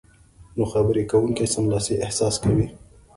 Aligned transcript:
نو 0.55 0.63
خبرې 0.71 1.03
کوونکی 1.11 1.45
سملاسي 1.55 1.95
احساس 2.05 2.35
کوي 2.43 2.67